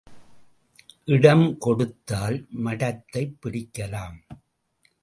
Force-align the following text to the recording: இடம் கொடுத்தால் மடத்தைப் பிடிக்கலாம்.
இடம் 1.05 1.57
கொடுத்தால் 1.57 2.47
மடத்தைப் 2.63 3.37
பிடிக்கலாம். 3.43 4.17